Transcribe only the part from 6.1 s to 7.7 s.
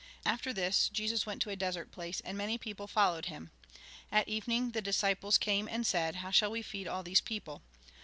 How shall we feed all these people